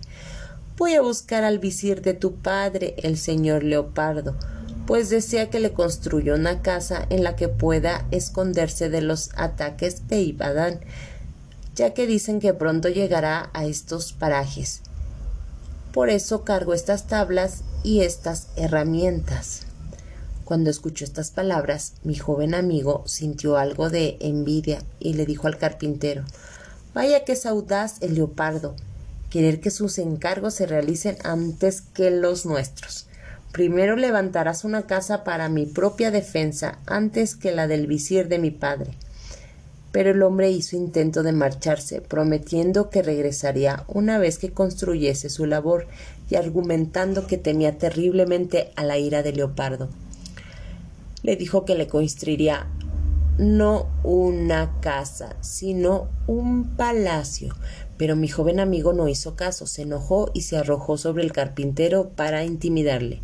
Voy 0.78 0.94
a 0.94 1.02
buscar 1.02 1.42
al 1.42 1.58
visir 1.58 2.00
de 2.00 2.14
tu 2.14 2.37
padre, 2.37 2.94
el 2.98 3.18
señor 3.18 3.64
Leopardo, 3.64 4.37
pues 4.87 5.10
desea 5.10 5.50
que 5.50 5.58
le 5.58 5.72
construya 5.72 6.34
una 6.34 6.62
casa 6.62 7.04
en 7.10 7.25
la 7.25 7.34
que 7.34 7.48
pueda 7.48 8.06
esconderse 8.12 8.88
de 8.88 9.02
los 9.02 9.30
ataques 9.37 10.06
de 10.06 10.20
Ibadán, 10.20 10.78
ya 11.75 11.94
que 11.94 12.06
dicen 12.06 12.38
que 12.38 12.54
pronto 12.54 12.88
llegará 12.88 13.50
a 13.52 13.66
estos 13.66 14.12
parajes. 14.12 14.80
Por 15.92 16.08
eso 16.08 16.44
cargo 16.44 16.72
estas 16.72 17.08
tablas 17.08 17.64
y 17.82 18.02
estas 18.02 18.46
herramientas. 18.54 19.67
Cuando 20.49 20.71
escuchó 20.71 21.05
estas 21.05 21.31
palabras, 21.31 21.93
mi 22.05 22.14
joven 22.14 22.55
amigo 22.55 23.02
sintió 23.07 23.59
algo 23.59 23.90
de 23.90 24.17
envidia 24.21 24.78
y 24.99 25.12
le 25.12 25.26
dijo 25.26 25.47
al 25.47 25.59
carpintero 25.59 26.25
Vaya 26.95 27.23
que 27.26 27.33
es 27.33 27.45
audaz 27.45 28.00
el 28.00 28.14
leopardo, 28.14 28.75
querer 29.28 29.61
que 29.61 29.71
sus 29.71 29.99
encargos 29.99 30.55
se 30.55 30.64
realicen 30.64 31.19
antes 31.23 31.83
que 31.83 32.11
los 32.11 32.47
nuestros. 32.47 33.09
Primero 33.52 33.95
levantarás 33.95 34.64
una 34.64 34.87
casa 34.87 35.23
para 35.23 35.50
mi 35.50 35.67
propia 35.67 36.11
defensa 36.11 36.78
antes 36.87 37.35
que 37.35 37.52
la 37.52 37.67
del 37.67 37.87
visir 37.87 38.28
de 38.28 38.38
mi 38.38 38.50
padre. 38.50 38.93
Pero 39.93 40.12
el 40.12 40.23
hombre 40.23 40.50
hizo 40.50 40.76
intento 40.76 41.23
de 41.23 41.33
marcharse, 41.33 42.00
prometiendo 42.00 42.88
que 42.88 43.02
regresaría 43.02 43.85
una 43.87 44.17
vez 44.17 44.38
que 44.38 44.50
construyese 44.50 45.28
su 45.28 45.45
labor 45.45 45.87
y 46.31 46.37
argumentando 46.37 47.26
que 47.26 47.37
temía 47.37 47.76
terriblemente 47.76 48.73
a 48.76 48.85
la 48.85 48.97
ira 48.97 49.23
de 49.23 49.35
Leopardo 49.35 49.90
le 51.22 51.37
dijo 51.37 51.64
que 51.64 51.75
le 51.75 51.87
construiría 51.87 52.68
no 53.38 53.87
una 54.02 54.80
casa, 54.80 55.37
sino 55.40 56.08
un 56.26 56.76
palacio. 56.76 57.54
Pero 57.96 58.16
mi 58.16 58.28
joven 58.28 58.61
amigo 58.61 58.92
no 58.92 59.09
hizo 59.09 59.37
caso, 59.37 59.66
se 59.66 59.83
enojó 59.83 60.31
y 60.35 60.42
se 60.42 60.57
arrojó 60.57 60.96
sobre 60.98 61.24
el 61.24 61.33
carpintero 61.33 62.11
para 62.11 62.44
intimidarle. 62.44 63.20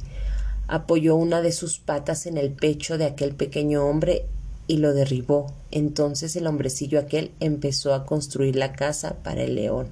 Apoyó 0.66 1.16
una 1.16 1.42
de 1.42 1.52
sus 1.52 1.78
patas 1.78 2.26
en 2.26 2.38
el 2.38 2.50
pecho 2.50 2.96
de 2.96 3.04
aquel 3.04 3.34
pequeño 3.34 3.84
hombre 3.84 4.26
y 4.66 4.78
lo 4.78 4.94
derribó. 4.94 5.52
Entonces 5.70 6.36
el 6.36 6.46
hombrecillo 6.46 6.98
aquel 6.98 7.30
empezó 7.40 7.94
a 7.94 8.06
construir 8.06 8.56
la 8.56 8.72
casa 8.72 9.16
para 9.22 9.42
el 9.42 9.56
león. 9.56 9.88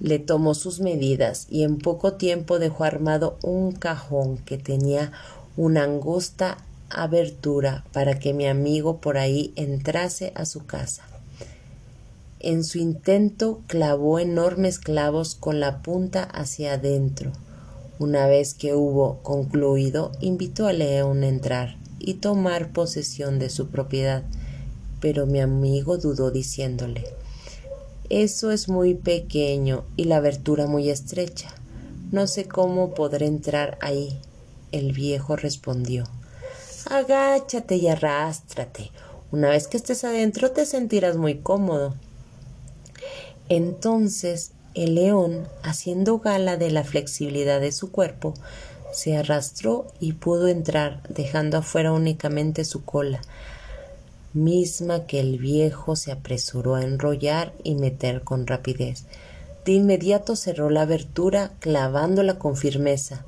Le 0.00 0.18
tomó 0.18 0.54
sus 0.54 0.80
medidas 0.80 1.46
y 1.50 1.64
en 1.64 1.78
poco 1.78 2.14
tiempo 2.14 2.58
dejó 2.58 2.84
armado 2.84 3.36
un 3.42 3.72
cajón 3.72 4.38
que 4.38 4.56
tenía 4.56 5.12
una 5.58 5.82
angosta 5.82 6.56
abertura 6.88 7.84
para 7.92 8.20
que 8.20 8.32
mi 8.32 8.46
amigo 8.46 9.00
por 9.00 9.18
ahí 9.18 9.52
entrase 9.56 10.30
a 10.36 10.44
su 10.44 10.66
casa. 10.66 11.02
En 12.38 12.62
su 12.62 12.78
intento 12.78 13.60
clavó 13.66 14.20
enormes 14.20 14.78
clavos 14.78 15.34
con 15.34 15.58
la 15.58 15.82
punta 15.82 16.22
hacia 16.22 16.74
adentro. 16.74 17.32
Una 17.98 18.28
vez 18.28 18.54
que 18.54 18.74
hubo 18.74 19.18
concluido, 19.24 20.12
invitó 20.20 20.68
a 20.68 20.72
León 20.72 21.24
a 21.24 21.28
entrar 21.28 21.76
y 21.98 22.14
tomar 22.14 22.70
posesión 22.70 23.40
de 23.40 23.50
su 23.50 23.66
propiedad, 23.66 24.22
pero 25.00 25.26
mi 25.26 25.40
amigo 25.40 25.98
dudó 25.98 26.30
diciéndole 26.30 27.04
Eso 28.10 28.52
es 28.52 28.68
muy 28.68 28.94
pequeño 28.94 29.82
y 29.96 30.04
la 30.04 30.18
abertura 30.18 30.68
muy 30.68 30.88
estrecha. 30.88 31.52
No 32.12 32.28
sé 32.28 32.44
cómo 32.44 32.94
podré 32.94 33.26
entrar 33.26 33.76
ahí. 33.80 34.20
El 34.72 34.92
viejo 34.92 35.36
respondió 35.36 36.04
Agáchate 36.90 37.76
y 37.76 37.88
arrástrate. 37.88 38.90
Una 39.30 39.50
vez 39.50 39.68
que 39.68 39.76
estés 39.76 40.04
adentro 40.04 40.52
te 40.52 40.64
sentirás 40.64 41.16
muy 41.16 41.36
cómodo. 41.38 41.94
Entonces 43.48 44.52
el 44.74 44.94
león, 44.94 45.48
haciendo 45.62 46.18
gala 46.18 46.56
de 46.56 46.70
la 46.70 46.84
flexibilidad 46.84 47.60
de 47.60 47.72
su 47.72 47.90
cuerpo, 47.90 48.34
se 48.92 49.16
arrastró 49.16 49.86
y 50.00 50.12
pudo 50.12 50.48
entrar, 50.48 51.02
dejando 51.08 51.58
afuera 51.58 51.92
únicamente 51.92 52.64
su 52.64 52.84
cola, 52.84 53.20
misma 54.34 55.06
que 55.06 55.20
el 55.20 55.38
viejo 55.38 55.96
se 55.96 56.12
apresuró 56.12 56.74
a 56.74 56.84
enrollar 56.84 57.52
y 57.64 57.74
meter 57.74 58.22
con 58.22 58.46
rapidez. 58.46 59.04
De 59.64 59.72
inmediato 59.72 60.36
cerró 60.36 60.70
la 60.70 60.82
abertura, 60.82 61.52
clavándola 61.60 62.38
con 62.38 62.56
firmeza. 62.56 63.24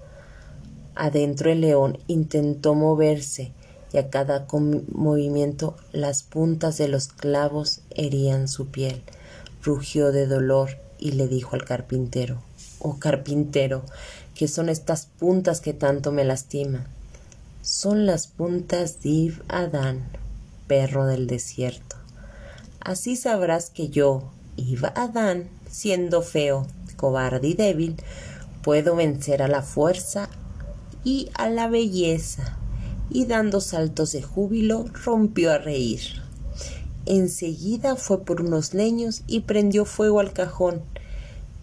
Adentro 0.94 1.50
el 1.50 1.60
león 1.60 1.98
intentó 2.06 2.74
moverse 2.74 3.52
y 3.92 3.98
a 3.98 4.10
cada 4.10 4.46
movimiento 4.92 5.76
las 5.92 6.22
puntas 6.22 6.78
de 6.78 6.88
los 6.88 7.08
clavos 7.08 7.80
herían 7.90 8.48
su 8.48 8.68
piel. 8.68 9.02
Rugió 9.62 10.12
de 10.12 10.26
dolor 10.26 10.70
y 10.98 11.12
le 11.12 11.28
dijo 11.28 11.54
al 11.54 11.64
carpintero 11.64 12.42
Oh 12.82 12.98
carpintero, 12.98 13.82
¿qué 14.34 14.48
son 14.48 14.70
estas 14.70 15.04
puntas 15.04 15.60
que 15.60 15.74
tanto 15.74 16.12
me 16.12 16.24
lastiman? 16.24 16.86
Son 17.60 18.06
las 18.06 18.26
puntas 18.26 19.02
de 19.02 19.10
Iv 19.10 19.42
Adán, 19.48 20.08
perro 20.66 21.04
del 21.04 21.26
desierto. 21.26 21.96
Así 22.80 23.16
sabrás 23.16 23.68
que 23.68 23.90
yo, 23.90 24.30
Iv 24.56 24.86
Adán, 24.94 25.50
siendo 25.70 26.22
feo, 26.22 26.66
cobarde 26.96 27.48
y 27.48 27.54
débil, 27.54 27.96
puedo 28.62 28.96
vencer 28.96 29.42
a 29.42 29.48
la 29.48 29.60
fuerza 29.60 30.29
y 31.04 31.30
a 31.34 31.48
la 31.48 31.68
belleza, 31.68 32.56
y 33.10 33.26
dando 33.26 33.60
saltos 33.60 34.12
de 34.12 34.22
júbilo 34.22 34.86
rompió 35.04 35.52
a 35.52 35.58
reír. 35.58 36.00
Enseguida 37.06 37.96
fue 37.96 38.24
por 38.24 38.42
unos 38.42 38.74
leños 38.74 39.22
y 39.26 39.40
prendió 39.40 39.84
fuego 39.84 40.20
al 40.20 40.32
cajón. 40.32 40.82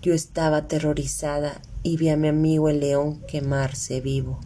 Yo 0.01 0.13
estaba 0.13 0.57
aterrorizada 0.57 1.61
y 1.83 1.97
vi 1.97 2.09
a 2.09 2.17
mi 2.17 2.27
amigo 2.27 2.69
el 2.69 2.79
león 2.79 3.21
quemarse 3.27 4.01
vivo. 4.01 4.39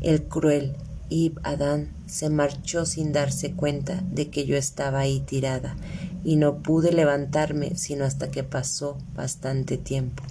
El 0.00 0.24
cruel 0.24 0.76
Ib 1.08 1.40
Adán 1.42 1.88
se 2.06 2.30
marchó 2.30 2.84
sin 2.84 3.12
darse 3.12 3.52
cuenta 3.52 4.02
de 4.10 4.28
que 4.28 4.44
yo 4.44 4.56
estaba 4.56 5.00
ahí 5.00 5.20
tirada 5.20 5.76
y 6.24 6.36
no 6.36 6.62
pude 6.62 6.92
levantarme 6.92 7.76
sino 7.76 8.04
hasta 8.04 8.30
que 8.30 8.44
pasó 8.44 8.98
bastante 9.14 9.78
tiempo. 9.78 10.22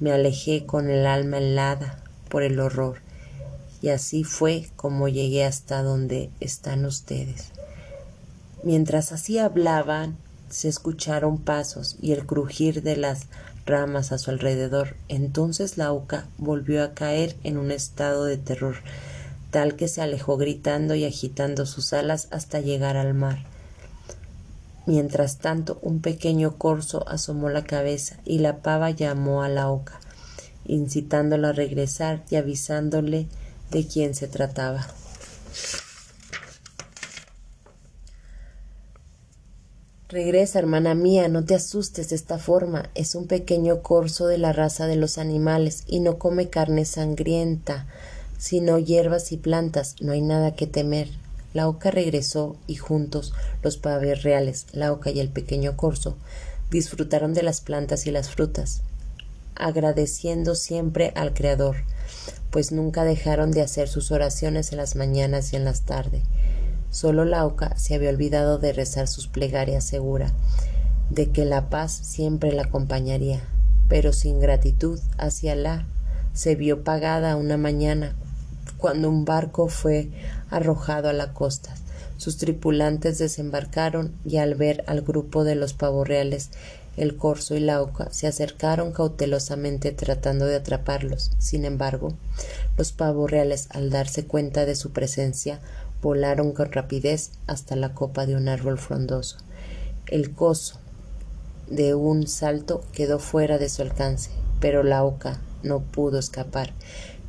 Me 0.00 0.12
alejé 0.12 0.64
con 0.64 0.90
el 0.90 1.06
alma 1.06 1.38
helada 1.38 2.02
por 2.28 2.42
el 2.42 2.60
horror 2.60 3.07
y 3.80 3.88
así 3.88 4.24
fue 4.24 4.68
como 4.76 5.08
llegué 5.08 5.44
hasta 5.44 5.82
donde 5.82 6.30
están 6.40 6.84
ustedes. 6.84 7.52
Mientras 8.62 9.12
así 9.12 9.38
hablaban, 9.38 10.16
se 10.50 10.68
escucharon 10.68 11.38
pasos 11.38 11.96
y 12.00 12.12
el 12.12 12.26
crujir 12.26 12.82
de 12.82 12.96
las 12.96 13.26
ramas 13.66 14.12
a 14.12 14.18
su 14.18 14.30
alrededor. 14.30 14.96
Entonces 15.08 15.76
la 15.76 15.92
oca 15.92 16.26
volvió 16.38 16.82
a 16.82 16.94
caer 16.94 17.36
en 17.44 17.58
un 17.58 17.70
estado 17.70 18.24
de 18.24 18.38
terror, 18.38 18.76
tal 19.50 19.76
que 19.76 19.88
se 19.88 20.02
alejó 20.02 20.36
gritando 20.36 20.94
y 20.94 21.04
agitando 21.04 21.66
sus 21.66 21.92
alas 21.92 22.28
hasta 22.30 22.60
llegar 22.60 22.96
al 22.96 23.14
mar. 23.14 23.44
Mientras 24.86 25.36
tanto, 25.36 25.78
un 25.82 26.00
pequeño 26.00 26.56
corzo 26.56 27.06
asomó 27.08 27.50
la 27.50 27.64
cabeza 27.64 28.16
y 28.24 28.38
la 28.38 28.56
pava 28.62 28.90
llamó 28.90 29.42
a 29.42 29.50
la 29.50 29.70
oca, 29.70 30.00
incitándola 30.66 31.50
a 31.50 31.52
regresar 31.52 32.24
y 32.30 32.36
avisándole 32.36 33.28
de 33.70 33.86
quién 33.86 34.14
se 34.14 34.28
trataba. 34.28 34.86
Regresa, 40.08 40.58
hermana 40.58 40.94
mía, 40.94 41.28
no 41.28 41.44
te 41.44 41.54
asustes 41.54 42.08
de 42.08 42.16
esta 42.16 42.38
forma. 42.38 42.88
Es 42.94 43.14
un 43.14 43.26
pequeño 43.26 43.82
corzo 43.82 44.26
de 44.26 44.38
la 44.38 44.54
raza 44.54 44.86
de 44.86 44.96
los 44.96 45.18
animales 45.18 45.84
y 45.86 46.00
no 46.00 46.18
come 46.18 46.48
carne 46.48 46.86
sangrienta, 46.86 47.86
sino 48.38 48.78
hierbas 48.78 49.32
y 49.32 49.36
plantas. 49.36 49.96
No 50.00 50.12
hay 50.12 50.22
nada 50.22 50.54
que 50.54 50.66
temer. 50.66 51.10
La 51.52 51.68
oca 51.68 51.90
regresó 51.90 52.56
y 52.66 52.76
juntos 52.76 53.34
los 53.62 53.76
paves 53.76 54.22
reales, 54.22 54.66
la 54.72 54.92
oca 54.92 55.10
y 55.10 55.20
el 55.20 55.28
pequeño 55.28 55.76
corzo, 55.76 56.16
disfrutaron 56.70 57.34
de 57.34 57.42
las 57.42 57.60
plantas 57.60 58.06
y 58.06 58.10
las 58.10 58.30
frutas, 58.30 58.82
agradeciendo 59.56 60.54
siempre 60.54 61.12
al 61.16 61.32
Creador, 61.32 61.76
pues 62.50 62.72
nunca 62.72 63.04
dejaron 63.04 63.50
de 63.50 63.62
hacer 63.62 63.88
sus 63.88 64.10
oraciones 64.10 64.72
en 64.72 64.78
las 64.78 64.96
mañanas 64.96 65.52
y 65.52 65.56
en 65.56 65.64
las 65.64 65.82
tardes. 65.82 66.22
Solo 66.90 67.24
Lauca 67.24 67.76
se 67.76 67.94
había 67.94 68.10
olvidado 68.10 68.58
de 68.58 68.72
rezar 68.72 69.08
sus 69.08 69.28
plegarias 69.28 69.84
segura 69.84 70.32
de 71.10 71.30
que 71.30 71.44
la 71.44 71.70
paz 71.70 71.92
siempre 71.92 72.52
la 72.52 72.62
acompañaría, 72.62 73.40
pero 73.88 74.12
sin 74.12 74.40
gratitud 74.40 75.00
hacia 75.16 75.54
la 75.54 75.86
se 76.32 76.54
vio 76.54 76.84
pagada 76.84 77.36
una 77.36 77.56
mañana 77.56 78.14
cuando 78.76 79.08
un 79.08 79.24
barco 79.24 79.68
fue 79.68 80.10
arrojado 80.50 81.08
a 81.08 81.12
la 81.12 81.32
costa. 81.32 81.74
Sus 82.16 82.36
tripulantes 82.36 83.18
desembarcaron 83.18 84.12
y 84.24 84.36
al 84.36 84.54
ver 84.54 84.84
al 84.86 85.02
grupo 85.02 85.44
de 85.44 85.54
los 85.54 85.72
pavorreales, 85.72 86.50
el 86.98 87.16
corzo 87.16 87.54
y 87.54 87.60
la 87.60 87.80
oca 87.80 88.08
se 88.10 88.26
acercaron 88.26 88.92
cautelosamente 88.92 89.92
tratando 89.92 90.46
de 90.46 90.56
atraparlos. 90.56 91.30
Sin 91.38 91.64
embargo, 91.64 92.12
los 92.76 92.92
pavorreales, 92.92 93.68
al 93.70 93.90
darse 93.90 94.26
cuenta 94.26 94.66
de 94.66 94.74
su 94.74 94.90
presencia, 94.90 95.60
volaron 96.02 96.52
con 96.52 96.72
rapidez 96.72 97.30
hasta 97.46 97.76
la 97.76 97.94
copa 97.94 98.26
de 98.26 98.34
un 98.34 98.48
árbol 98.48 98.78
frondoso. 98.78 99.38
El 100.06 100.32
coso, 100.32 100.78
de 101.68 101.94
un 101.94 102.26
salto, 102.26 102.84
quedó 102.92 103.18
fuera 103.18 103.58
de 103.58 103.68
su 103.68 103.82
alcance, 103.82 104.30
pero 104.60 104.82
la 104.82 105.04
oca 105.04 105.40
no 105.62 105.80
pudo 105.80 106.18
escapar 106.18 106.72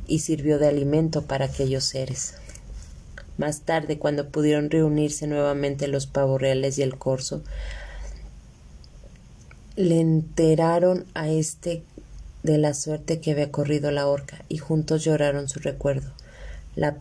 y 0.06 0.20
sirvió 0.20 0.58
de 0.58 0.66
alimento 0.66 1.22
para 1.22 1.44
aquellos 1.46 1.84
seres. 1.84 2.34
Más 3.38 3.60
tarde, 3.60 3.98
cuando 3.98 4.28
pudieron 4.28 4.70
reunirse 4.70 5.26
nuevamente 5.26 5.88
los 5.88 6.06
pavorreales 6.06 6.76
y 6.78 6.82
el 6.82 6.98
corzo, 6.98 7.42
le 9.76 10.00
enteraron 10.00 11.06
a 11.14 11.28
éste 11.28 11.82
de 12.42 12.58
la 12.58 12.74
suerte 12.74 13.20
que 13.20 13.32
había 13.32 13.50
corrido 13.50 13.90
la 13.90 14.06
horca 14.06 14.44
y 14.48 14.58
juntos 14.58 15.04
lloraron 15.04 15.48
su 15.48 15.60
recuerdo. 15.60 16.12
La, 16.76 17.00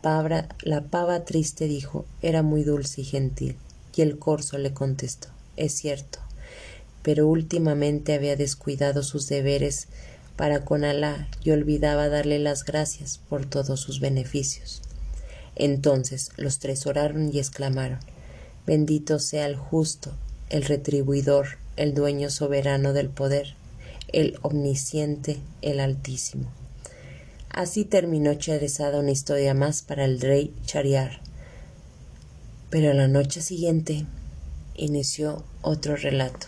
la 0.62 0.82
pava 0.82 1.26
triste 1.26 1.66
dijo, 1.66 2.06
era 2.22 2.42
muy 2.42 2.64
dulce 2.64 3.02
y 3.02 3.04
gentil, 3.06 3.56
y 3.96 4.02
el 4.02 4.18
corzo 4.18 4.58
le 4.58 4.74
contestó, 4.74 5.28
es 5.58 5.74
cierto, 5.74 6.20
pero 7.04 7.28
últimamente 7.28 8.14
había 8.14 8.36
descuidado 8.36 9.04
sus 9.04 9.28
deberes 9.28 9.88
para 10.36 10.64
con 10.64 10.86
Alá 10.86 11.28
y 11.44 11.52
olvidaba 11.52 12.08
darle 12.08 12.40
las 12.40 12.64
gracias 12.64 13.20
por 13.30 13.46
todos 13.46 13.80
sus 13.80 14.00
beneficios. 14.00 14.82
Entonces 15.56 16.32
los 16.38 16.60
tres 16.60 16.88
oraron 16.88 17.30
y 17.34 17.40
exclamaron, 17.40 18.00
bendito 18.66 19.20
sea 19.20 19.46
el 19.46 19.58
justo, 19.58 20.14
el 20.50 20.64
retribuidor, 20.64 21.58
el 21.80 21.94
dueño 21.94 22.30
soberano 22.30 22.92
del 22.92 23.08
poder, 23.08 23.56
el 24.10 24.38
omnisciente, 24.42 25.38
el 25.62 25.80
altísimo. 25.80 26.52
Así 27.50 27.86
terminó 27.86 28.34
Cherezada 28.34 29.00
una 29.00 29.12
historia 29.12 29.54
más 29.54 29.82
para 29.82 30.04
el 30.04 30.20
rey 30.20 30.54
Chariar. 30.66 31.22
Pero 32.70 32.94
la 32.94 33.08
noche 33.08 33.42
siguiente 33.42 34.06
inició 34.76 35.46
otro 35.62 35.96
relato. 35.96 36.48